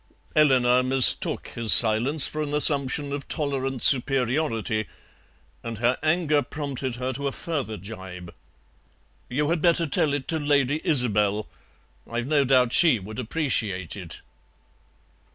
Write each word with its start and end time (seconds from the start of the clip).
Eleanor 0.35 0.81
mistook 0.81 1.49
his 1.49 1.71
silence 1.71 2.25
for 2.25 2.41
an 2.41 2.55
assumption 2.55 3.13
of 3.13 3.27
tolerant 3.27 3.83
superiority, 3.83 4.87
and 5.61 5.77
her 5.77 5.95
anger 6.01 6.41
prompted 6.41 6.95
her 6.95 7.13
to 7.13 7.27
a 7.27 7.31
further 7.31 7.77
gibe. 7.77 8.33
"You 9.29 9.51
had 9.51 9.61
better 9.61 9.85
tell 9.85 10.13
it 10.13 10.27
to 10.29 10.39
Lady 10.39 10.79
Isobel. 10.83 11.47
I've 12.09 12.25
no 12.25 12.43
doubt 12.43 12.73
she 12.73 12.97
would 12.97 13.19
appreciate 13.19 13.95
it." 13.95 14.21